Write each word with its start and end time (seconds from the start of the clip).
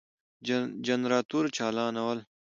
جنراتور 0.87 1.45
چالانول، 1.57 2.17